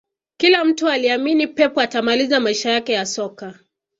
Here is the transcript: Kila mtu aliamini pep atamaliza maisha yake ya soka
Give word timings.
Kila 0.37 0.65
mtu 0.65 0.89
aliamini 0.89 1.47
pep 1.47 1.77
atamaliza 1.77 2.39
maisha 2.39 2.71
yake 2.71 2.93
ya 2.93 3.05
soka 3.05 3.59